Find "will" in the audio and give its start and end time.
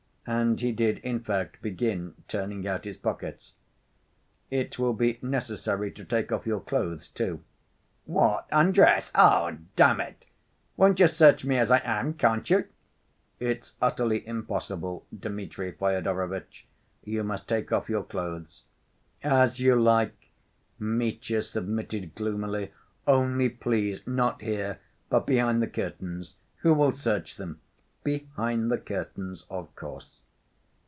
4.77-4.93, 26.75-26.93